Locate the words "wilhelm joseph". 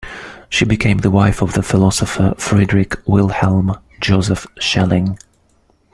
3.07-4.47